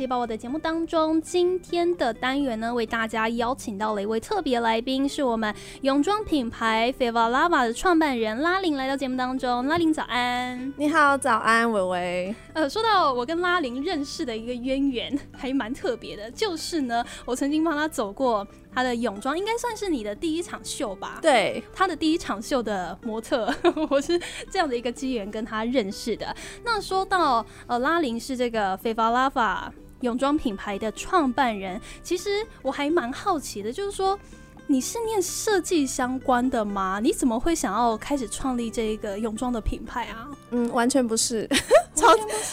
[0.00, 9.66] 细胞的节目当中，今天的单元呢，为大家邀请到了一位特别来宾，是我们泳装品牌 Feva Lava 的创办人拉林来到节目当中。
[9.66, 12.34] 拉林早安，你好，早安，伟伟。
[12.54, 18.48] 呃，说到我跟拉林认识的一个渊源，还蛮特别的，就是呢，我曾经帮他走过。
[18.72, 21.18] 他的泳装应该算是你的第一场秀吧？
[21.20, 23.52] 对，他的第一场秀的模特，
[23.90, 24.16] 我是
[24.48, 26.32] 这样的一个机缘跟他认识的。
[26.64, 34.18] 那说到呃，拉林是这个菲法拉法泳装品牌的创办人，其实我还蛮好奇的，就是说。
[34.66, 37.00] 你是念设计相关的吗？
[37.02, 40.28] 你怎么会想要开始创立这个泳装的品牌啊？
[40.50, 41.44] 嗯，完全不是，
[41.92, 42.06] 超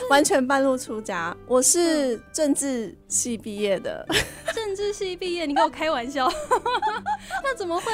[0.09, 1.37] 完全半路出家。
[1.45, 4.03] 我是政治系毕业的，
[4.51, 6.27] 政治系毕业，你跟我开玩笑？
[7.43, 7.91] 那怎么会？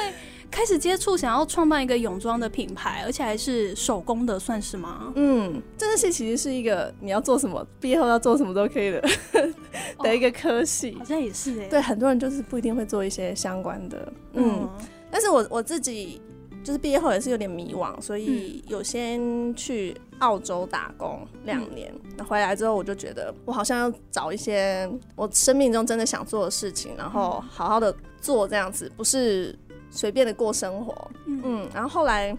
[0.54, 5.12] 开始接触，想要创办一个泳装的品牌，而且还是手工的，算是吗？
[5.16, 9.04] 嗯，这个系其实是一个你要做什么，毕业后要做什么都可以的
[9.98, 11.68] 的一个科系，好像也是哎。
[11.68, 14.68] 对，很多人就是不一定会做一些相关的，嗯。
[15.10, 16.22] 但是我我自己
[16.62, 29.52] 就是毕业后也是有点迷惘，所以有先去澳洲打工两年，那回来之后我就觉得我好像要找一些我生命中真的想做的事情，然后好好的做这样子，不是。
[29.94, 32.36] 随便的过生活，嗯，然后后来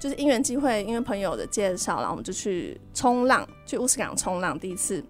[0.00, 4.58] 就是因缘机会，因为朋友的介绍，然后我们就去冲浪，去乌斯港冲浪。
[4.58, 5.02] 第一次，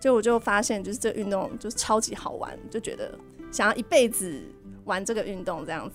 [0.00, 3.16] 就我就发现，就是这运动就是超级好玩，就觉得
[3.52, 4.42] 想要一辈子
[4.84, 5.94] 玩这个运动这样子。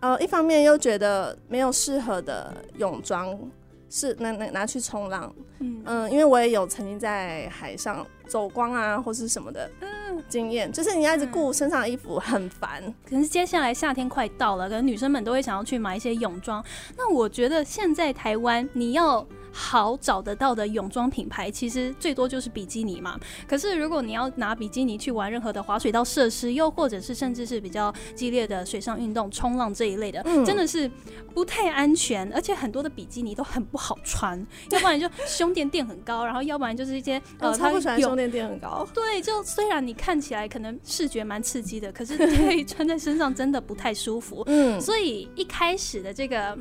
[0.00, 3.34] 呃，一方面又觉得没有适合的泳装
[3.88, 9.70] 是拿拿拿去冲浪，嗯，因为我也有曾经在海上走光啊，或是什么的。
[10.28, 16.64] 经验就是你要一直顾身上的衣服很烦，可是接下来夏天快到了，可能女生们都会想要去买一些泳装。
[16.96, 19.26] 那我觉得现在台湾你要。
[19.58, 23.18] 好找得到的泳装品牌，其实最多就是比基尼嘛。
[23.48, 30.90] 可是如果你要拿比基尼去玩任何的滑水道设施，又或者是甚至是比较激烈的水上运动，冲浪这一类的，真的是
[31.32, 32.30] 不太安全。
[32.34, 34.38] 而且很多的比基尼都很不好穿，
[34.70, 38.86] 要不然就胸垫垫很高，然后要不然就是一些呃，他不喜欢胸垫垫很高。
[38.92, 44.42] 对，就虽然你看起来可能视觉蛮刺激的，可是对 穿在身上真的不太舒服。
[44.48, 46.56] 嗯，所以一开始的这个。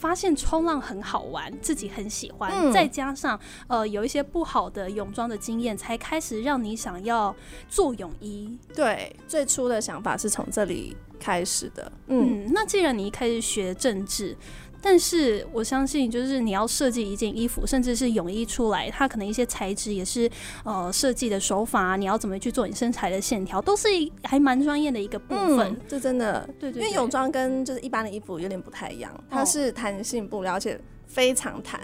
[0.00, 3.38] 发现冲浪很好玩，自己很喜欢，再加上
[3.68, 7.36] 呃有一些不好的泳装的经验，才开始让你想要
[7.68, 8.58] 做泳衣。
[8.74, 11.92] 对，最初的想法是从这里开始的。
[12.06, 14.34] 嗯，那既然你一开始学政治。
[14.82, 20.30] 但是我相信，就是你要设计一件衣服，甚至是泳衣出来，它可能一些材质也是
[20.64, 23.88] 呃设计的手法，你要怎么去做你身材的线条，都是
[24.24, 25.76] 还蛮专业的一个部分。
[25.86, 31.80] 这真的，对对，因为泳装跟就是一般的衣服有点不太一样，它是弹性布料，而且非常弹，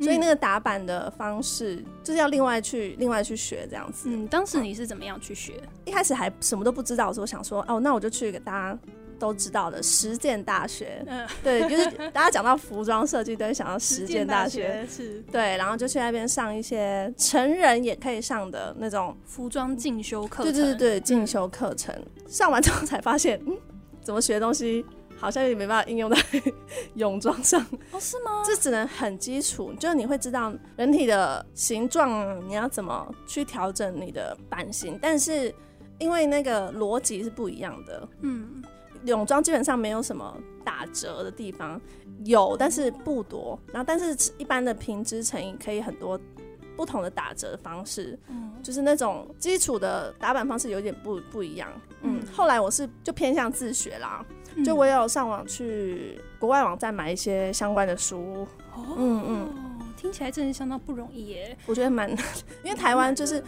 [0.00, 4.08] 所以那个打板的方式就是要另外去另外去学这样子。
[4.08, 5.60] 嗯，当时你是怎么样去学？
[5.84, 8.78] 一开始还什么都不知道的时候，想说哦，那我就去给大家。
[9.18, 11.26] 都知道的实践大学，嗯。
[11.42, 21.94] 对，就是大家讲到服装设计，都会想到实践大学，是，对，然后就去那边上一些成人也可以上的那种服装进修课程，对对对，进修课程。
[22.26, 23.56] 上完之后才发现，嗯，
[24.02, 24.84] 怎么学东西
[25.16, 26.16] 好像有点没办法应用在
[26.94, 28.42] 泳装上，哦，是吗？
[28.44, 35.54] 这只能很基础，就是你会知道人体的形状，你要怎么去调整你的版型，但是
[35.98, 38.62] 因为那个逻辑是不一样的，嗯。
[39.04, 41.80] 泳装基本上没有什么打折的地方，
[42.24, 43.58] 有但是不多。
[43.72, 46.18] 然后，但是一般的平织成衣可以很多
[46.76, 51.68] 不同的打折方式，嗯，就是那种基础的打版方式有点不不一样。
[52.02, 54.24] 嗯，后来我是就偏向自学啦，
[54.64, 58.46] 就我有上网去国外网站买一些相关的书。
[58.74, 59.48] 哦，嗯嗯，
[59.96, 61.56] 听起来真的相当不容易耶。
[61.66, 62.08] 我觉得蛮，
[62.62, 63.42] 因为台湾就是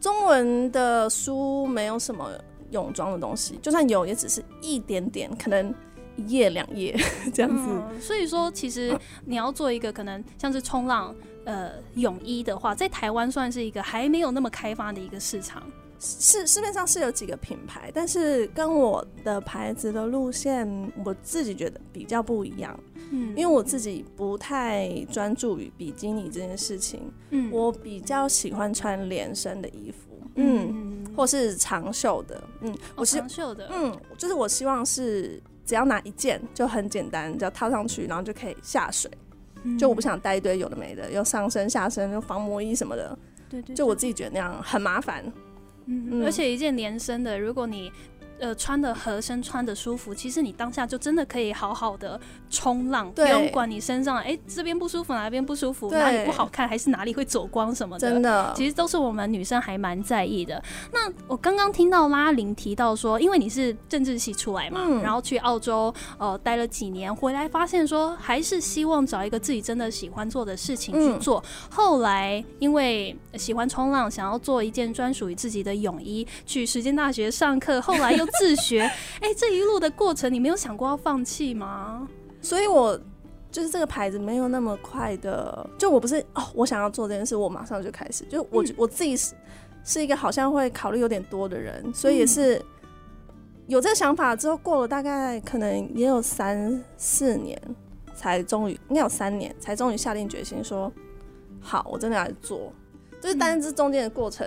[0.00, 2.30] 中文的书没有什么。
[2.74, 5.72] 泳装的东西，就算有，也只是一点点，可能
[6.16, 6.94] 一页两页
[7.32, 8.00] 这样子。
[8.00, 15.62] 所以说，其实你要做一个可能像是冲浪呃泳衣的话，在台湾算是一个还没有那么开发的一个市场。
[16.00, 20.68] 市市面上是有几个品牌，但是跟我的牌子的路线，
[21.02, 22.78] 我自己觉得比较不一样。
[23.10, 27.10] 嗯，因为我自己不太专注于比基尼这件事情。
[27.30, 30.20] 嗯，我比较喜欢穿连身的衣服。
[30.34, 30.83] 嗯，
[31.16, 39.10] 或是长袖的，嗯，我是长袖的，嗯，就是我希望是只要拿一件就很简单，只要套上去，然后就可以下水。
[39.78, 43.18] 就我不想带一堆有的没的，又上身下身又防磨衣什么的。
[43.48, 45.24] 对对，就我自己觉得那样很麻烦。
[45.86, 47.90] 嗯，而且一件连身的，如果你
[48.38, 52.20] 呃穿的合身、穿的舒服，其实你当下就真的可以好好的
[52.50, 58.10] 冲浪，不对用管你身上哎这边不舒服，哪边不舒服，哪里不好看，还是哪里会走光什么的。
[58.10, 60.62] 真的，其实都是我们女生还蛮在意的。
[60.92, 71.42] 那我刚刚听到拉琳提到说，因为你是政治系出来嘛，嗯然后去澳洲呃待了几年，回来发现说还是希望找一个自己真的喜欢做的事情去嗯做。
[71.70, 78.82] 后来因为喜欢冲浪，想要做一件专属于自己的泳衣，去实践大学上课，后来又自学。
[79.20, 82.08] 哎、这一路的过程，你没有想过要放弃吗？
[82.40, 82.98] 所以我
[83.50, 89.34] 就是这个牌子没有那么快的，就我不是哦，我想要做这件事，我马上就开始，就我、嗯我自己是
[89.84, 92.60] 是一个好像会考虑有点多的人，所以也是
[93.66, 97.60] 有这个想法之后，过了大概可能也有三四年，
[98.14, 100.92] 才终于应该有三年，才终于下定决心说，
[101.60, 102.72] 好，我真的要来做。
[103.22, 104.46] 就是但是这中间的过程，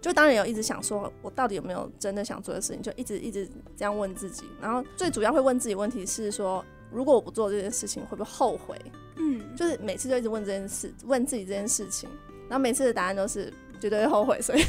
[0.00, 4.44] 就当然有一直想说，我到底有没有真的想做的事情，就一直一直这样问自己。
[4.60, 8.76] 然后最主要会问自己问题是说，如果我不做这件事情，会不会后悔？
[9.16, 12.08] 嗯，就是每次就一直问这件事，问自己这件事情，
[12.48, 14.62] 然后每次的答案都是绝对会后悔，所以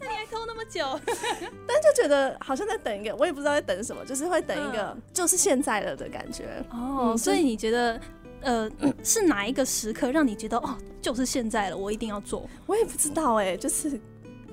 [0.00, 0.98] 那你还抠那么久？
[1.66, 6.64] 但就觉得好像在等一个，我也不知道在等什么，就是会等一个嗯就是现在了的感觉。
[6.70, 8.00] 哦，嗯所以你觉得，
[8.44, 8.70] 呃，
[9.02, 12.48] 是哪一个时刻让你觉得，哦，就是现在了，我一定要做？
[12.66, 14.00] 我也不知道哎、就是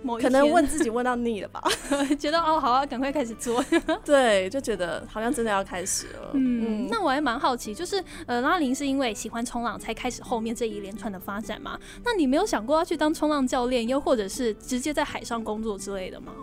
[0.02, 1.62] 某可能问自己问到腻了吧？
[2.18, 3.64] 觉得，哦，好啊，赶快开始做。
[4.04, 6.32] 对，就觉得好像真的要开始了。
[6.34, 11.80] 嗯，那我还蛮好奇，就是，呃，拉林是因为喜欢冲浪才开始后面这一连串的发展吗？
[12.04, 16.34] 那你没有想过要去当冲浪教练，又或者是直接在海上工作之类的吗？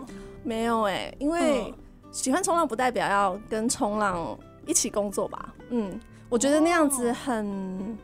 [0.43, 1.73] 没有哎、因为嗯
[2.11, 5.53] 喜欢冲浪不代表要跟冲浪一起工作吧？
[5.69, 5.99] 嗯，
[6.29, 7.97] 我觉得那样子很、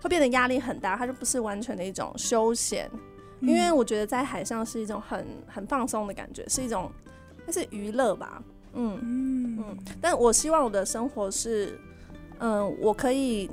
[0.00, 2.90] 会变得压力很大，它就不是完全的一种休闲。
[3.40, 6.90] 因为我觉得在海上是一种很很放松的感觉，是一种
[7.46, 8.42] 那是娱乐吧。
[8.72, 11.78] 嗯嗯嗯，但我希望我的生活是，
[12.38, 13.46] 嗯，我可以，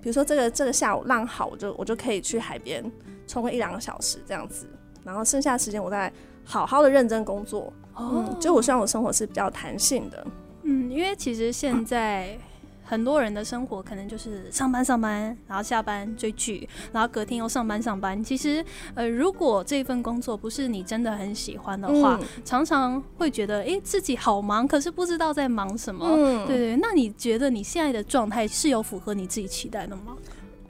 [0.00, 2.90] 比如说这个这个下午浪好，我就我就可以去海边
[3.26, 4.66] 冲个一两个小时这样子，
[5.04, 6.10] 然后剩下的时间我再
[6.44, 7.72] 好好的认真工作。
[7.94, 10.26] 哦嗯，就我希望我生活是比较弹性的。
[10.62, 12.38] 嗯，因为其实现在
[12.88, 18.22] 很多人的生活可能就是上班上班，然后下班追剧，然后隔天又上班上班。
[18.22, 26.06] 其实，呃，如果这份工作不是你真的很喜欢的话，嗯常常会觉得，诶，自己好忙，可是不知道在忙什么。
[26.08, 30.16] 嗯，对对，那你觉得你现在的状态是有符合你自己期待的吗？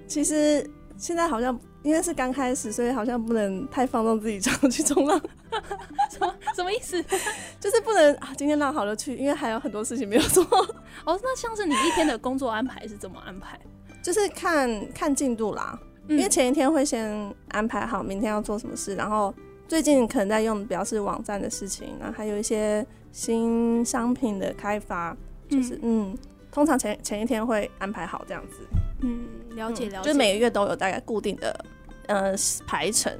[0.08, 5.16] 其实现在好像因为是刚开始，所以好像不能太放纵自己，这样去冲浪，
[6.10, 7.00] 什么什么意思？
[7.60, 10.42] 就是不能啊，今天浪好了去，因为还有很多事情没有做。
[11.06, 13.56] 哦，那像是你一天的工作安排是怎么安排？
[14.02, 15.78] 就是看看进度啦，
[16.08, 19.32] 嗯因为前一天会先安排好明天要做什么事，然后
[19.68, 25.16] 最近可能在用表示网站的事情，然后还有一些新商品的开发，
[25.48, 26.18] 就是嗯
[26.50, 28.58] 通常前前一天会安排好这样子，
[29.02, 31.64] 嗯，了解嗯了解，就每个月都有大概固定的
[32.08, 32.34] 呃
[32.66, 33.12] 排程，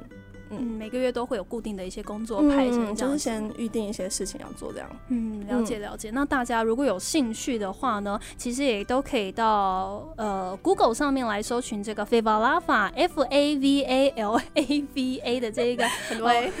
[0.49, 4.89] 嗯每个月都会有固定的一些工作排程，嗯，就是先预定一些事情要做这样。
[5.09, 6.09] 嗯，了解了解。
[6.11, 16.51] 那大家如果有兴趣的话呢，其实也都可以到呃 Google 上面来搜寻这个 Favalava F A V A L A V A 的这一个很多 A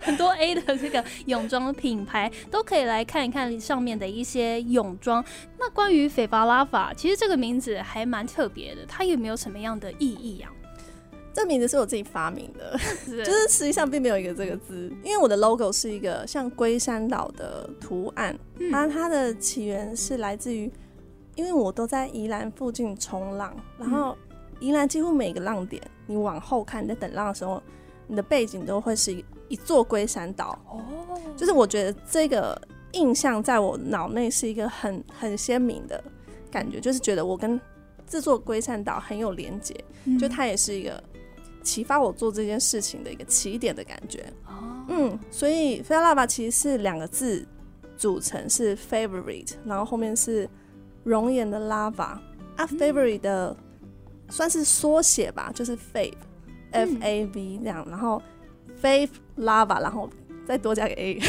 [0.00, 5.24] 很多 A 的这个泳装品牌，都可以来看一看上面的一些泳装。
[5.58, 10.52] 那关于 Favalava，其实这个名字还蛮特别的，它有没有什么样的意义啊？
[11.32, 18.70] 这名字是我自己发明的， 就就是实际上并没有一个这个字，因为我的 logo 是一个像龟山岛的图案，嗯。
[18.70, 20.70] 它它的起源是来自于，
[21.36, 24.16] 因为我都在宜兰附近冲浪，然后
[24.58, 27.62] 宜兰几乎每个浪点，你往后看，你在等浪的时候，
[28.06, 30.82] 你的背景都会是一一座龟山岛，哦，
[31.36, 32.60] 就是我觉得这个
[32.92, 36.02] 印象在我脑内是一个很很鲜明的
[36.50, 37.60] 感觉，就是觉得我跟
[38.06, 39.74] 这座龟山岛很有连结，
[40.18, 41.02] 就它也是一个
[41.62, 44.24] 启发我做这件事情的一个起点的感觉。
[44.46, 47.46] 哦，嗯，所以 f a l a v a 其实是两个字
[47.96, 50.48] 组成，是 favorite，然后后面是
[51.04, 52.18] 熔岩的 lava
[52.56, 53.56] 啊，favorite 的
[54.28, 56.14] 算是缩写吧，就是 fave
[56.72, 58.22] f a v 这样，然后
[58.80, 60.08] fave lava，然后
[60.46, 61.20] 再多加个 a，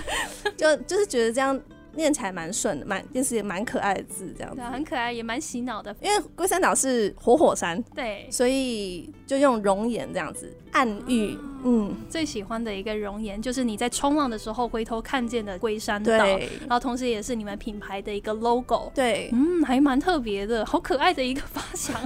[0.56, 1.58] 就就是觉得这样
[1.94, 5.94] 念起来蛮顺的，蛮就是也蛮可爱的字这样子很可爱，也蛮洗脑的。
[6.00, 18.92] 因为龟山岛是活火山，对，所以就用熔岩这样子暗喻，嗯，最喜欢的一个熔岩，就是你在冲浪的时候回头看见的龟山岛，然后同时也是你们品牌的一个 logo。
[18.94, 21.96] 对，嗯，还蛮特别的，好可爱的一个发想。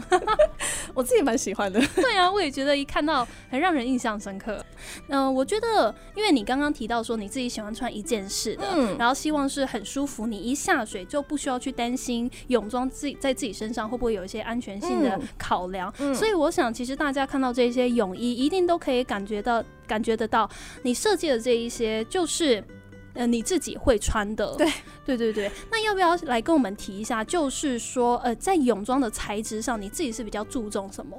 [0.95, 1.81] 我自己蛮喜欢的。
[1.97, 4.65] 对啊，我也觉得一看到很让人印象深刻。
[5.09, 15.93] 嗯，我觉得，因为你刚刚提到说你自己喜欢穿一件式的，嗯然后希望是很舒服，你一下水就不需要去担心泳装自己在自己身上会不会有一些安全性的嗯考量。
[15.99, 20.49] 嗯所以我想，其实大家看到这些泳衣，一定都可以感觉到、感觉得到，
[20.83, 22.63] 你设计的这一些就是。
[23.15, 24.73] 呃，你自己会穿的，对，
[25.05, 25.51] 对对对。
[25.71, 27.23] 那要不要来跟我们提一下？
[27.23, 31.17] 就是说，呃，在泳装的材质上，你自己是比较注重什么？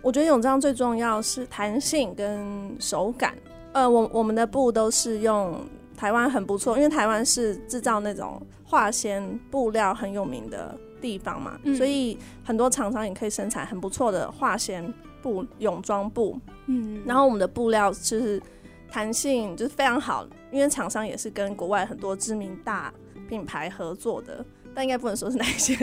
[0.00, 3.36] 我觉得泳装最重要是弹性跟手感。
[3.72, 5.60] 呃，我我们的布都是用
[5.96, 16.38] 台湾很不错，因为台湾是制造那种化纤布料很有名的地方嘛，嗯所以很多厂商也可以生产很不错的化纤布泳装布。
[16.66, 18.42] 嗯，然后我们的布料就是
[18.90, 22.92] 弹性就是非常好，因为厂商也是跟国外很多知名大
[23.28, 24.44] 品牌合作的，
[24.74, 25.74] 但应该不能说是哪一些。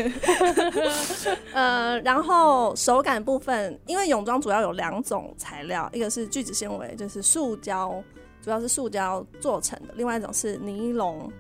[1.52, 8.02] 呃，然后手感部分，因为泳装主要有两种材料，一个是聚酯纤维，就是塑胶，
[8.42, 11.32] 主要是塑胶做成的；另外一种是尼龙，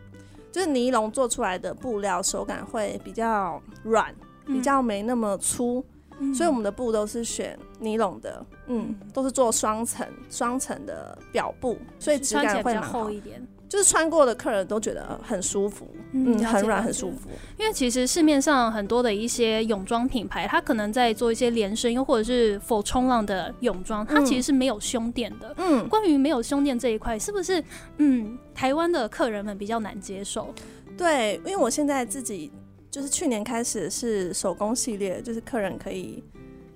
[0.51, 4.13] 就是尼龙做出来的布料，手感会比较软，
[4.47, 5.85] 比较没那么粗。
[6.17, 13.45] 嗯，所以我们的布都是选尼龙的，嗯，都是做双层双层的表布，所以质感会蛮厚，一点。
[13.67, 24.25] 就是穿过的客人都觉得很舒服，嗯，很软很舒服，因为其实市面上很多的一些泳装品牌，它可能在做一些连身，又或者是否冲浪的泳装，它嗯。
[24.25, 25.53] 其实是没有胸垫的。
[25.57, 27.63] 嗯，关于没有胸垫这一块，是不是
[27.97, 30.51] 嗯台湾的客人们比较难接受？
[30.97, 32.51] 对，因为我现在自己
[32.89, 36.23] 就是去年开始是手工系列，就是客人可以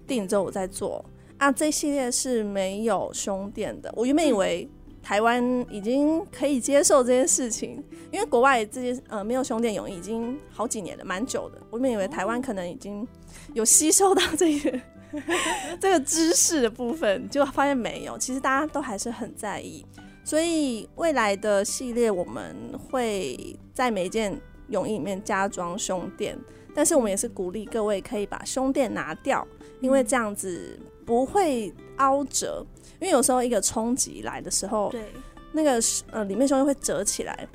[0.06, 1.04] 订之后我再做
[1.38, 4.70] 啊，这系列是没有胸垫的，我原本以为。
[5.06, 11.62] 台湾已经可以接受这件事情，因为国外这些呃没有胸垫泳衣已经好几年了，蛮久的。
[11.70, 13.06] 我原本以为台湾可能已经
[13.54, 14.80] 有吸收到这个
[15.78, 18.18] 这个知识的部分，结果发现没有。
[18.18, 19.86] 其实大家都还是很在意，
[20.24, 22.56] 所以未来的系列我们
[22.90, 23.38] 会
[23.74, 26.38] 在每一件泳衣里面加装胸垫，
[26.74, 29.46] 但是我们也是鼓励各位可以把胸垫拿掉，
[29.82, 32.66] 因为这样子不会凹折。
[33.00, 35.02] 因为有时候一个冲击来的时候，对，
[35.52, 35.80] 那个
[36.10, 37.48] 呃里面胸垫会折起来，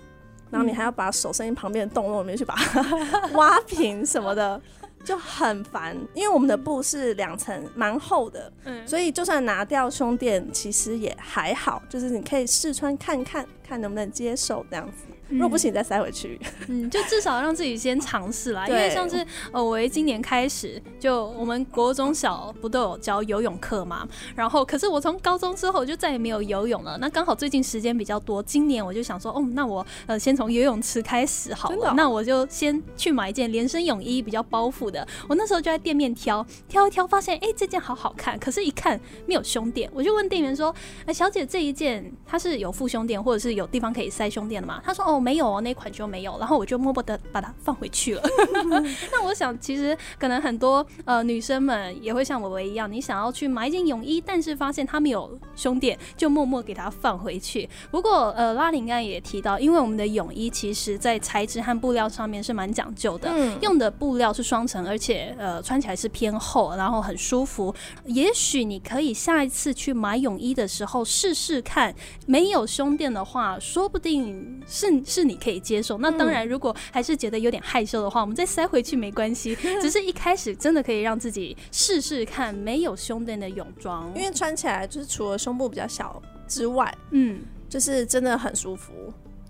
[0.50, 4.60] 然后你还要把手伸进旁边的洞洞里面去把它挖平什么的，
[5.02, 5.96] 就很烦。
[6.12, 15.04] 因为我们的布是两层，蛮厚的，嗯，所以就算拿掉胸垫，其实也还好，就是你可以试穿看看，看能不能接受这样子。
[15.28, 16.40] 如果不行，再塞回去。
[16.68, 18.66] 嗯，就至少让自己先尝试啦。
[18.66, 26.96] 因为像是呃，我今年开始就我们国中小不都有教游泳课嘛，然后可是我从高中之后就再也没有游泳了。
[26.98, 31.90] 那刚好最近时间比较多，今年我就想说，哦，那我呃先从游泳池开始好了。
[31.90, 35.06] 哦那我就先去买一件连身泳衣，比较包覆的。
[35.28, 40.74] 我那时候就在店面挑挑一挑，发现哎、这件好好看，可是一看没有胸垫，我就问店员说，
[41.06, 44.80] 哎、小姐这一件它是有附胸垫或者是有地方可以塞胸垫的吗？
[44.84, 46.38] 他说哦没有哦，那款就没有。
[46.38, 48.22] 然后我就默默的把它放回去了。
[49.12, 57.68] 那我想，其实可能很多呃女生们也会像我一样，你想要去买一件泳衣，但是发现它没有胸垫，就默默给它放回去。
[57.90, 67.74] 不过呃，拉林刚才也提到，因为我们的泳衣其实在材质和布料上面是蛮讲究的，嗯，用的布料是双层，而且呃穿起来是偏厚，然后很舒服。
[68.04, 71.94] 也许你可以下一次去买泳衣的时候试试看，
[72.26, 75.98] 没有胸垫的话，说不定是是你可以接受。
[75.98, 79.56] 那当然，如果还是觉得有点害羞的话，我们再塞回去没关系。
[79.80, 88.92] 只是一开始真的可以让自己试试看没有胸垫的泳装，因为穿起来就是除了胸部比较小之外，嗯，就是真的很舒服。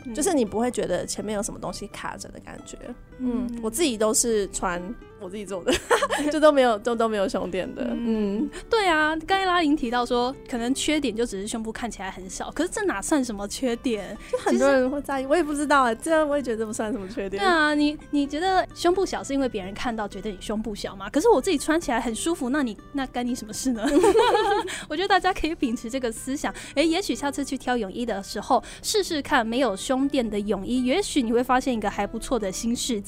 [0.04, 2.78] 嗯就是你不会觉得前面有什么东西卡着的感觉，
[3.20, 4.82] 嗯，我自己都是穿
[5.20, 5.72] 我自己做的，
[6.30, 14.16] 就都没有都都没有胸垫的，嗯，对啊，刚才拉林提到说，可能缺点就只是胸部看起来很小，可是这哪算什么缺点？
[14.30, 21.10] 就很多人会在意，我也不知道哎，这样我也觉得不算什么缺点，对啊，你你觉得胸部小是因为别人看到觉得你胸部小吗？
[21.10, 23.84] 可是我自己穿起来很舒服，那你那干你什么事呢？
[24.88, 33.07] 我觉得大家可以秉持这个思想，诶，也许下次去挑泳衣的时候试试看没有胸垫的泳衣，也许你会发现一个还不错的新世界。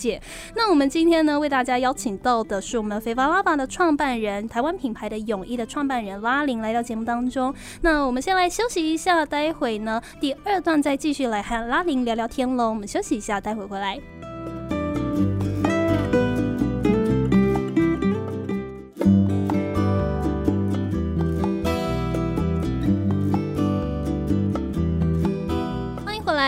[0.54, 7.54] 那我们今天呢，为大家邀请到的是我们肥娃拉巴的创办人，台湾品牌的泳衣的创办人拉林来到节目当中。
[7.82, 12.70] 那我们先来休息一下，待会呢第二段再继续来和拉林聊聊天喽。
[12.70, 13.98] 我们休息一下，待会回来。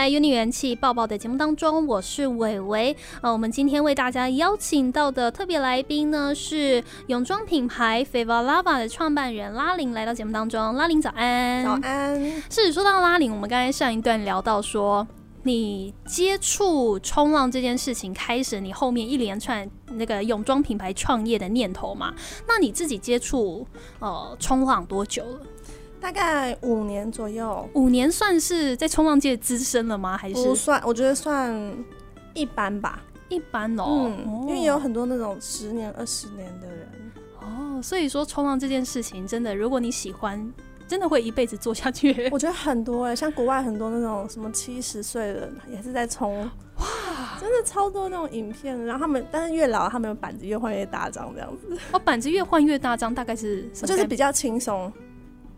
[0.03, 2.93] 欢迎回来，Uni 元气抱抱的节目当中，我是伟伟。
[3.21, 10.73] 呃，我们今天为大家邀请到的特别来宾呢，是泳装品牌 Feva Lava 的创办人拉林来到节目当中。
[10.73, 12.43] 拉林早安，早安。
[12.49, 15.07] 是说到拉林，我们刚才上一段聊到说，
[15.43, 22.13] 你接触冲浪这件事情开始，你后面一连串那个泳装品牌创业的念头嘛？
[22.45, 23.65] 那你自己接触
[23.99, 25.39] 呃冲浪多久了？
[26.03, 30.17] 大概五年左右，五年算是在冲浪界资深了吗？
[30.17, 30.81] 还是不算？
[30.85, 31.57] 我觉得算
[32.33, 34.11] 一般吧，一般哦。
[34.27, 36.89] 嗯，因为也有很多那种十年、二十年的人
[37.39, 37.81] 哦。
[37.81, 40.53] 所以说，冲浪这件事情真的，如果你喜欢，
[40.89, 42.27] 真的会一辈子做下去。
[42.33, 46.37] 我觉得很多哎，像国外很多那种什么七十岁的也是在冲，
[46.79, 48.77] 哇，真的超多那种影片。
[48.85, 51.77] 然后他们，但是越老，他们的板子越换越大张，这样子。
[51.93, 54.91] 哦，板子越换越大张，大概是就是比较轻松。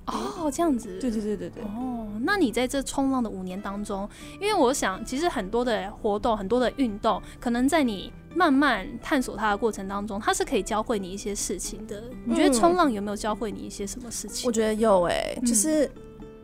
[0.08, 1.64] 哦，这样子，对对对对对。
[1.64, 4.08] 哦，那你在这冲浪的五年当中，
[4.40, 12.04] 因为我想，其实很多的活动、很多的运动，可能在你慢慢探索它的过程当中，它是可以教会你一些事情的。
[12.24, 14.48] 你觉得冲浪有没有教会你一些什么事情？
[14.48, 15.90] 我觉得有诶，就是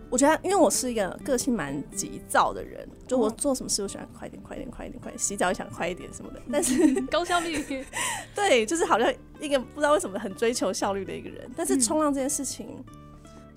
[0.10, 6.42] 我觉得，因为我是一个个性蛮急躁的人，就我做什么事，我喜欢快点、快点、快点、快点，洗澡也想快一点什么的。
[6.52, 7.86] 但是高效率，
[8.34, 11.48] 对，就是好像一个不知道为什么很追求效率的一个人。
[11.56, 12.68] 但是冲浪这件事情。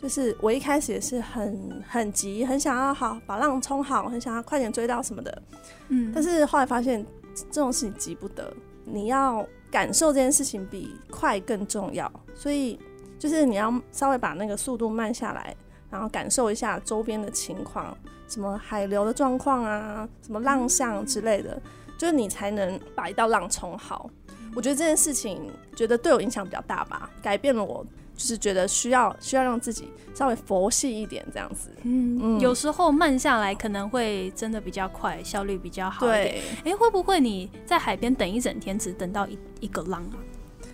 [0.04, 5.42] 就是我一开始也是很很急，很想要好把浪冲好，很想要快点追到什么的，
[5.88, 6.12] 嗯。
[6.14, 7.02] 但是后来发现
[7.50, 8.52] 这种事情急不得，
[8.84, 12.12] 你要感受这件事情比快更重要。
[12.34, 12.78] 所以
[13.18, 15.56] 就是你要稍微把那个速度慢下来，
[15.88, 17.96] 然后感受一下周边的情况，
[18.28, 21.58] 什么海流的状况啊，什么浪向之类的，
[21.96, 24.10] 就是你才能把一道浪冲好。
[24.54, 27.86] 我觉得这件事情觉得对我影响比较大吧，改变了我。
[28.16, 36.42] 就是觉得需要需要让自己稍微佛系一点这样子，嗯，嗯有时候慢下来可能会真的比较快，效率比较好一点。
[36.64, 40.16] 哎，会不会你在海边等一整天，只等到一一个浪啊？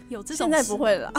[0.09, 0.49] 有这种？
[0.49, 1.13] 现在不会了，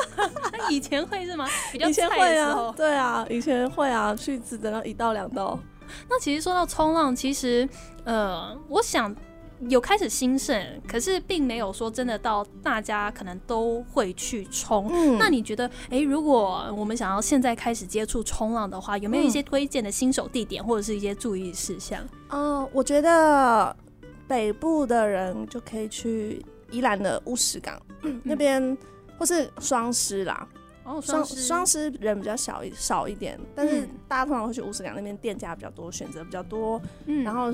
[0.68, 1.46] 以前会是吗？
[1.72, 5.58] 比较以前会啊，对啊，以前会啊，去只等到一到两道。
[6.08, 7.68] 那其实说到冲浪，其实
[8.04, 9.14] 呃，我想。
[9.68, 14.90] 有开始兴盛，可是并没有说真的到大家可能都会去冲。
[15.18, 22.04] 那你觉得，哎，如果我们想要现在开始接触冲浪的话，有没有一些推荐的新手地点或者是一些注意事项？
[22.30, 23.74] 哦，我觉得
[24.28, 27.80] 北部的人就可以去宜兰的乌石港
[28.22, 28.76] 那边，
[29.18, 30.46] 或是双狮啦。
[30.84, 36.80] 哦，双双狮人比较小一少一点，但是大家通常会去乌石港那边，店家比较多，选择比较多。
[37.06, 37.50] 嗯，然后。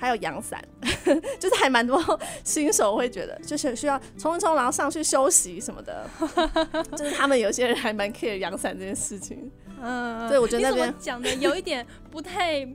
[0.00, 0.58] 还有阳伞，
[1.38, 6.08] 就是还蛮多新手会觉得，就是需要冲一冲，然后上去休息什么的。
[6.96, 9.50] 就是他们有些人还蛮 care 阳伞这件事情。
[9.82, 12.66] 嗯，对我觉得那边讲的有一点不太。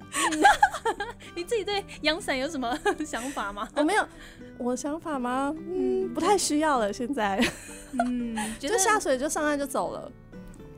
[1.35, 3.67] 你自己对阳伞有什么想法吗？
[3.75, 4.07] 我没有，
[4.59, 5.51] 我想法吗？
[5.57, 6.93] 嗯，不太需要了。
[6.93, 7.43] 现在，
[8.05, 10.11] 嗯，就下水就上岸就走了，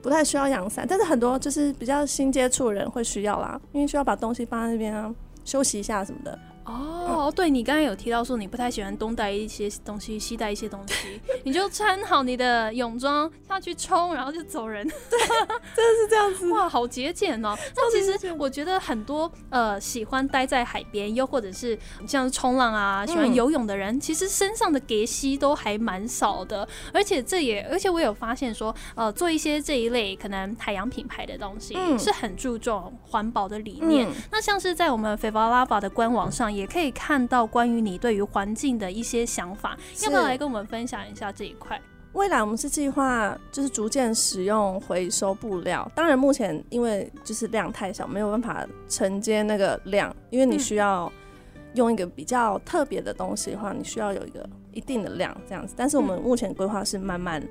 [0.02, 0.86] 不太需要阳伞。
[0.88, 5.14] 但是很多就是比较新接触的人会需要啦，因为需要把东西放在那边啊。
[5.48, 6.38] 休息一下什么的。
[6.68, 14.86] 哦，对你刚才有提到说你不太喜欢东带一些东西，西带一些东西，你就穿好你的泳装下去冲，然后就走人。
[15.10, 16.52] 对，真的是这样子。
[16.52, 17.56] 哇，好节俭哦。
[17.76, 26.68] 那其实我觉得很多呃喜欢待在海边，又或者是像是冲浪啊，喜欢游泳的人，其实身上的给息都还蛮少的。
[26.94, 34.06] 而且这也，而且我有发现说，呃，做一些这一类可能海洋品牌的东西，是很注重环保的理念。
[34.32, 36.57] 那像是在我们 a v a Lava 的官网上。
[36.58, 41.80] 也可以看到关于你对于环境的一些想法，要不要来跟我们分享一下这一块？
[42.14, 51.12] 未来我们是计划就是逐渐使用回收布料，当然目前因为就是量太小，没有办法承接那个量，因为你需要
[51.76, 55.76] 用一个比较特别的东西的话，你需要有一个一定的量这样子。
[55.78, 57.44] 但是我们目前规划是慢慢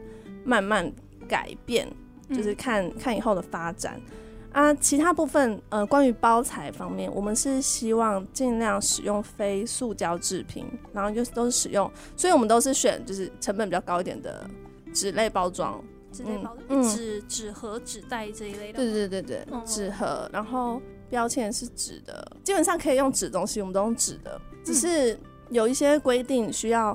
[0.43, 0.91] 慢慢
[1.29, 1.87] 改变，
[2.31, 4.01] 就是看看以后的发展。
[4.57, 14.49] 啊，其他部分，呃，关于包材方面，我们是希望尽量使用非塑胶制品，然后就都是使用，所以我们都是选就是成本比较高一点的
[14.95, 15.79] 纸类包装，
[16.11, 18.79] 纸类包装，纸纸盒、纸袋这一类的。
[18.79, 26.95] 对对对对，纸盒，然后标签是纸的，基本上可以用纸东西，我们都用纸的，只是有一些规定需要，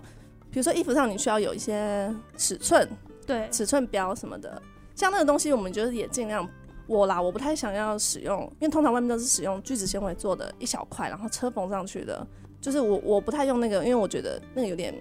[0.50, 2.90] 比如说衣服上你需要有一些尺寸，
[3.28, 4.60] 对，尺寸标什么的，
[4.96, 6.50] 像那个东西，我们就是也尽量。
[6.92, 12.28] 我啦，我不太想要使用，因为通常外面都是使用聚酯纤维做的一小块，然后车缝上去的。
[12.60, 14.94] 就是我我不太用那个，因为我觉得那个有点，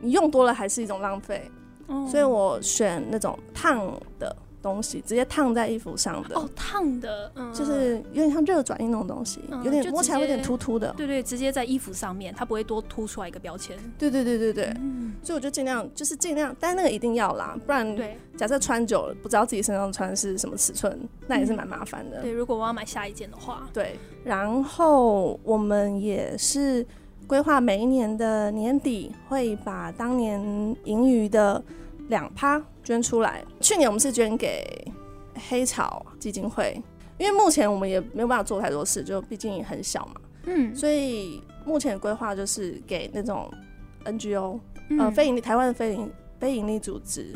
[0.00, 1.48] 你用多了还是一种浪费。
[2.10, 6.38] 所以我选那种烫的东西，直接烫在衣服上的。
[6.38, 10.94] 哦，烫的，嗯，就是有点像热转印那种东西，有点摸起来有点突突的。
[10.96, 13.76] 对对，直接在衣服上面，它不会多凸出来一个标签。
[13.98, 14.74] 对对对对对，
[15.22, 22.22] 所以我就尽量就是尽量，但那个一定要啦，不然对，假设穿久了不知道自己身上穿是什么尺寸，那也是蛮麻烦的。
[22.22, 26.86] 对，如果我要买下一件的话，对，然后我们也是。
[27.24, 30.38] 规划每一年的年底会把当年
[30.84, 31.62] 盈余的
[32.08, 33.44] 两趴捐出来。
[33.60, 34.64] 去年我们是捐给
[35.48, 36.80] 黑草基金会，
[37.18, 40.20] 因为目前我们也没有办法做太多事，就毕竟很小嘛。
[40.44, 43.50] 嗯，所以目前规划就是给那种
[44.04, 44.58] NGO，
[44.98, 47.34] 呃，非盈利台湾的非盈非盈利组织，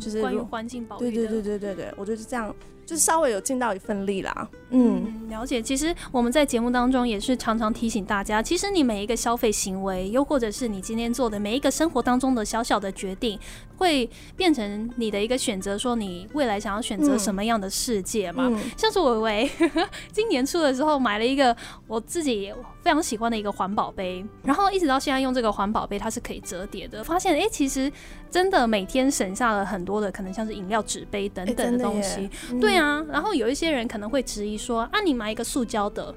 [0.00, 1.02] 就是关于环境保护。
[1.02, 2.54] 对对对对对对，我觉得是这样。
[2.86, 5.60] 就是稍微有尽到一份力啦，嗯，了解。
[5.60, 13.36] 其实我们在节目当中也是常常提醒大家，其实你每一个消费行为，又或者是你今天做的每一个生活当中的小小的决定，
[13.76, 18.50] 会变成你的一个选择，说你未来想要选择什么样的世界嘛？
[18.76, 19.50] 像是伟伟
[20.12, 21.54] 今年初的时候买了一个
[21.86, 27.90] 我自己非常喜欢的一个环保杯，然后一直到现在用这个环保杯，它是可以折叠的，发现哎，其实
[28.30, 32.76] 真的每天省下了很多的可能像是饮料纸杯等等的东西，对。
[32.76, 36.14] 啊，然后有一些人可能会质疑说：“啊，你买一个塑胶的，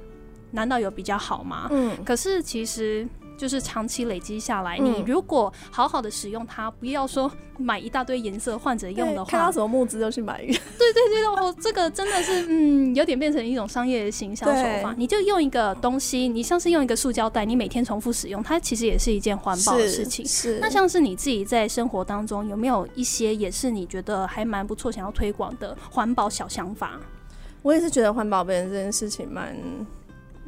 [0.52, 3.08] 难道有比较好吗？”嗯，可是其实
[3.40, 10.40] 就是长期累积下来，你如果好好的使用它，不要说买一大堆颜色换着用的话，看到什么木质就去买。
[10.46, 14.94] 对对对哦， 这个真的是嗯，有点变成一种商业行销手法。
[14.98, 20.28] 你就用一个东西，你像是用一个塑胶袋，你每天重复使用，它其实也是一件环保的事情。
[20.28, 20.60] 是。
[20.60, 27.00] 那像是你自己在生活当中有没有一些也是你觉得还蛮不错，想要推广的环保小想法？
[27.62, 29.56] 我也是觉得环保杯这件事情蛮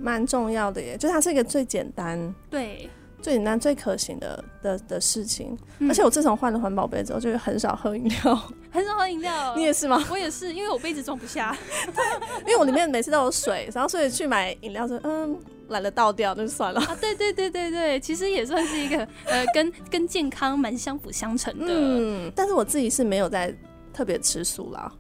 [0.02, 2.34] 蛮重要的耶，就它是一个最简单。
[2.50, 2.90] 对。
[3.22, 5.56] 最简单、最可行的的的事情，
[5.88, 8.36] 而且我自从换了环保杯之后，就很少喝饮料，
[8.74, 9.56] 很少喝饮料。
[9.56, 10.04] 你也是吗？
[10.10, 11.56] 我也是，因为我杯子装不下，
[12.42, 15.38] 因为我里面每次都有水，然后所以去买饮料时，嗯，
[15.68, 16.82] 懒得倒掉，就算了。
[16.82, 21.68] 啊，对对对对对，其实也算是一个呃，跟跟健康蛮相辅相成的。
[21.70, 23.56] 嗯，但是我自己是没有在
[23.94, 24.92] 特别吃素啦。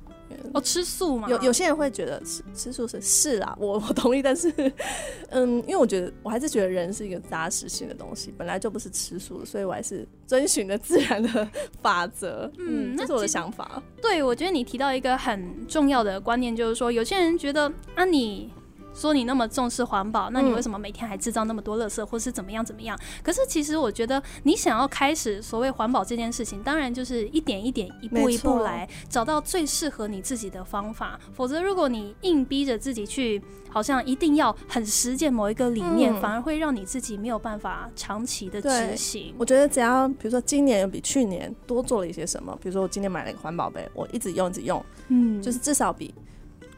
[0.53, 1.27] 哦，吃素吗？
[1.29, 4.51] 有有些人会觉得吃吃素是是啊，我 我同意，但是，
[5.29, 11.47] 嗯，因为我觉得我还是觉得人是一个杂食性的东西，本来就不是吃素的，所以我还是遵循了自然的
[11.81, 12.51] 法则。
[12.57, 13.81] 嗯，这是我的想法。
[14.01, 18.51] 对，我觉得你提到一个很重要的观念，就是说有些人觉得啊你。
[18.93, 22.97] 说你那么重视环保，那你为什么每天还制造那么多垃圾，或是怎么样怎么样？
[23.23, 31.19] 可是其实我觉得，你想要开始所谓环保这件事情，当然就是一点一点、一步一步来，找到最适合你自己的方法。
[31.33, 39.33] 否则，如果你硬逼着自己去，好像一定要很实践某一个理念，反而会让你自己没有办法长期的执行。
[39.37, 46.13] 我觉得只要比如说今年比去年多做了一些什么，比如说我今年买了一个环保杯，我一直用一直用，嗯，就是至少比。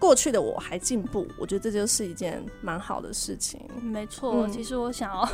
[0.03, 3.61] 过去的我还进步，我觉得这就是一件蛮好的事情。
[3.81, 5.25] 没错，其实我想要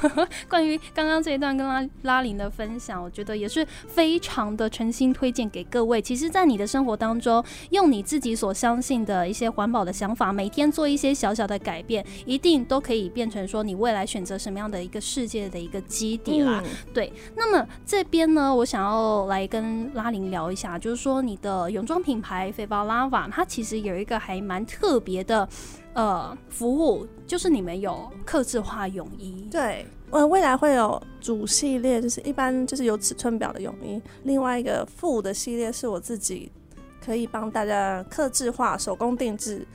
[0.47, 5.99] 关于刚刚这一段跟拉拉林的分享，我觉得也是非常的诚心推荐给各位。
[5.99, 16.63] 其实，在你的生活当中，用你自己所相信的一些环保的想法，每天做一些小小的改变，一定都可以变成说你未来选择什么样的一个世界的一个基底啦。
[16.93, 24.59] 对，那么这边呢，我想要来跟拉林聊一下，就是说你的泳装品牌飞包拉瓦，它其实有一个还蛮。
[24.65, 25.48] 特别的，
[25.93, 36.52] 呃，服务就是你们有刻制化泳衣，对，呃，未来会有主系列，就是一般就是有尺寸表的泳衣，另外一个副的系列是我自己
[37.04, 39.65] 可以帮大家刻制化、手工定制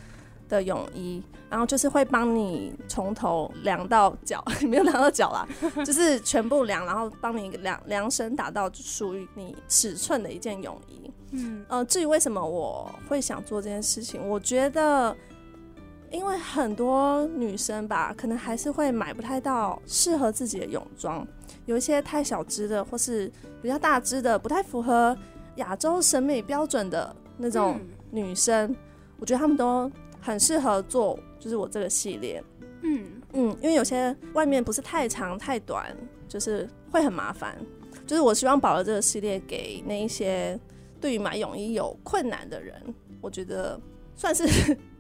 [0.49, 1.23] 的泳衣，
[1.55, 5.47] 然后就是会帮你从头量到脚， 没有量到脚啦，
[5.87, 11.09] 就是全部量，然后帮你量量身打造属于你尺寸的一件泳衣。
[11.31, 15.17] 嗯，呃，至于为什么我会想做这件事情，我觉得，
[16.11, 21.25] 因为很多女生吧，可能还是会买不太到适合自己的泳装，
[21.67, 23.31] 有一些太小只的，或是
[23.63, 25.17] 比较大只的，不太符合
[25.55, 27.79] 亚洲审美标准的那种
[28.11, 28.75] 女生，
[29.21, 29.89] 我觉得她们都
[30.25, 32.43] 很适合做，就是我这个系列。
[32.83, 35.95] 嗯嗯，因为有些外面不是太长太短，
[36.27, 37.57] 就是会很麻烦，
[38.07, 40.59] 就是我希望保留这个系列给那一些。
[41.01, 42.83] 对于买泳衣有困难的人，
[43.21, 43.79] 我觉得
[44.17, 44.47] 算是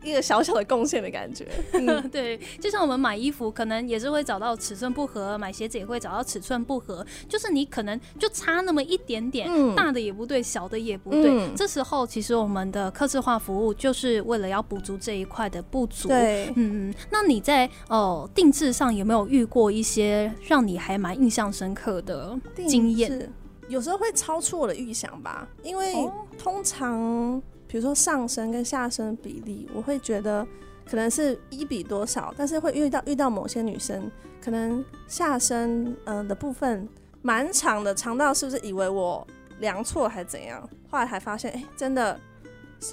[0.04, 1.46] 一个小小的贡献的感觉。
[2.12, 11.50] 对，就像我们买衣服，可能也是会找到尺寸不合；买鞋子也会找到尺寸不合，就是你可能就差那么一点点，大的也不对，小的也不对。
[11.56, 16.08] 这时候，其实我们的客制化服务就是为了要补足这一块的不足。
[16.08, 16.94] 对，嗯嗯。
[17.10, 23.32] 那你在呃定制上有没有遇过一些让你还蛮印象深刻的经验？
[23.68, 25.94] 有时候会超出我的预想吧，因为
[26.38, 30.46] 通常，譬比如说上身跟下身比例，我会觉得
[30.88, 34.08] 可能是一比多少，但是会遇到遇到某些女生，
[34.40, 36.88] 可能下身嗯的部分
[37.20, 39.26] 蛮长的，长到是不是以为我
[39.58, 40.62] 量错还是怎样？
[40.88, 42.16] 后来才发现，哎，真的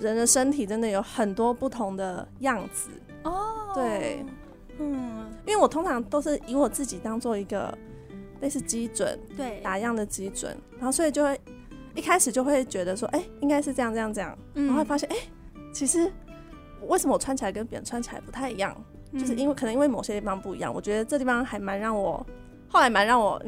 [0.02, 2.90] 人的身体真的有很多不同的样子
[3.22, 3.72] 哦。
[3.76, 4.26] 对，
[4.80, 7.72] 嗯，因为我通常都是以我自己当做一个
[8.40, 11.40] 类似基准，对，打样的基准，然后所以就会。
[11.96, 15.16] 一开始就会觉得说，哎，应该是这样这样这样，然后会发现，哎，
[15.74, 16.12] 其实
[16.88, 18.76] 为什么我穿起来跟别人穿起来不太一样？
[19.14, 20.74] 就是因为可能因为某些地方不一样。
[20.74, 22.26] 我觉得这地方还蛮让我，
[22.70, 23.42] 后来蛮让我，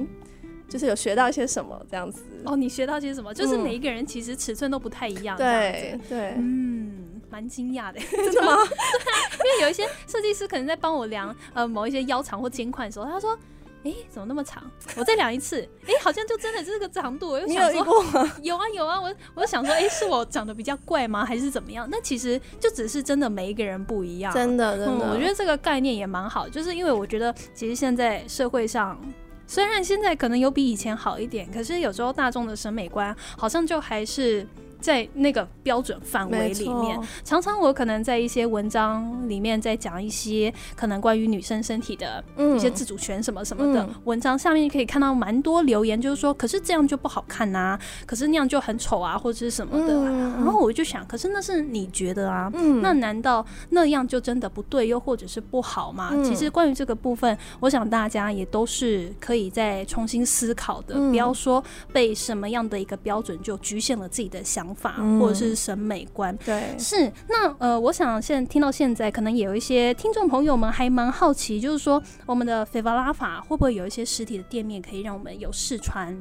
[0.67, 2.21] 就是有学到一些什么这样子。
[2.43, 3.33] 哦，你学到些什么？
[3.33, 5.37] 就是每一个人其实尺寸都不太一样。
[5.37, 8.57] 对对，嗯，蛮惊讶的，真的吗？
[9.39, 13.37] 因为有一些设计师可能在帮我量呃某一些腰长或肩宽的时候，他说。
[13.83, 14.63] 哎，怎么那么长？
[14.95, 17.29] 我再量一次，哎，好像就真的是这个长度。
[17.29, 17.85] 我又想说，
[18.41, 21.25] 有啊有啊，我我就想说，哎，是我长得比较怪吗？
[21.25, 21.87] 还是怎么样？
[21.91, 25.11] 那其实就只是真的每一个人不一样，真的真的。
[25.11, 28.99] 我觉得这个概念也蛮好，就是因为我觉得其实现在社会上，
[29.45, 34.47] 虽然现在可能有比以前好一点，可是有时候大众的审美观好像就还是。
[34.83, 42.21] 在那个标准范围里面，常常我可能在一些文章里面在讲一些可能关于女生身体的
[42.53, 49.93] 一些自主权什么什么的文章，下面可以看到蛮多留言，就是说，可是这样就不好看呐，可是那样就很丑啊，或者是什么的。
[50.03, 56.11] 然后我就想，可是那是你觉得啊，那难道那样就真的不对，又或者是不好吗？
[56.25, 64.72] 其实关于这个部分，我想大家也都是可以再重新思考的，不要说被什么样的一个标准就局限了自己的想。
[64.73, 76.15] 法或者是审美观，对，是那呃，我想现在听到现在，可能也有一些听众朋友们还蛮好奇，就是说我们的菲巴拉法会不会有一些实体的店面可以让我们有试穿？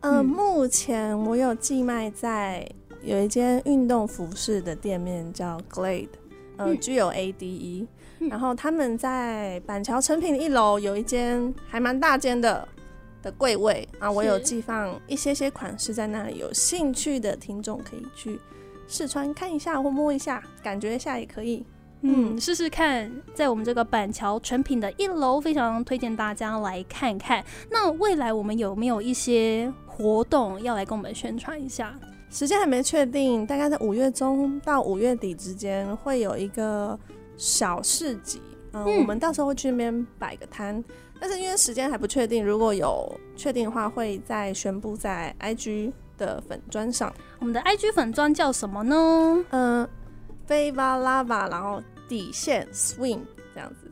[0.00, 2.68] 呃，目前我有寄卖在
[3.02, 6.08] 有一间运动服饰的店面叫 Glade，
[6.56, 7.88] 呃，G L A D E，
[8.28, 12.66] 然后他们在板桥成品一楼有一间还蛮大间的。
[13.22, 18.38] 的柜位啊，我有寄放一些些款式在那里，有兴趣的听众可以去
[18.86, 21.64] 试穿看一下或摸一下，感觉一下也可以。
[22.02, 27.44] 嗯，试试看，在我们这个板桥成品的一楼，非常推荐大家来看看。
[27.68, 31.92] 那未来我们有没有一些活动要来跟我们宣传一下？
[32.30, 36.96] 时间还没确定，大概在五月中到五月底之间会有一个
[37.36, 38.40] 小市集。
[38.72, 40.84] 嗯，我们到时候会去那边摆个摊。
[41.20, 47.12] 但是因为时间还不确定，如果有确定的话，会再宣布在 IG 的粉砖上。
[47.38, 49.44] 我们的 IG 粉砖叫什么呢？
[49.50, 49.88] 嗯
[50.46, 53.20] ，Fava Lava，然后底线 Swing。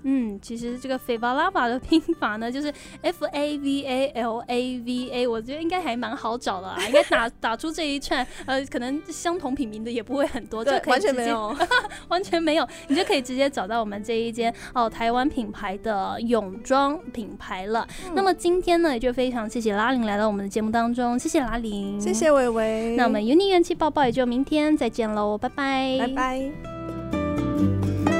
[0.09, 11.57] 嗯，其实这个 Favalava 的拼法呢，就是 F A V A L A V A，我觉得应该还蛮好找的啊，应该打 打出这一串，呃，可能相同品名的也不会很多，就可以完全没有，
[12.07, 17.85] 完全没有，你就可以直接找到我们这一间哦，台湾品牌的泳装品牌了。
[18.15, 22.95] 那么今天呢，也就非常谢谢拉玲来到我们的节目当中，谢谢拉玲，谢谢伟伟。
[22.97, 28.16] 那我们 Uni 元气抱抱也就明天再见喽，拜拜，拜拜。